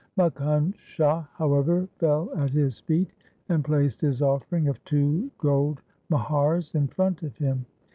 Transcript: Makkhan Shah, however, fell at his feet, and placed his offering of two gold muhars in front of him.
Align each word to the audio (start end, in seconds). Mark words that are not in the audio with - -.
Makkhan 0.17 0.73
Shah, 0.79 1.27
however, 1.35 1.87
fell 1.99 2.31
at 2.35 2.49
his 2.49 2.79
feet, 2.79 3.11
and 3.49 3.63
placed 3.63 4.01
his 4.01 4.19
offering 4.19 4.67
of 4.67 4.83
two 4.83 5.29
gold 5.37 5.83
muhars 6.09 6.73
in 6.73 6.87
front 6.87 7.21
of 7.21 7.37
him. 7.37 7.67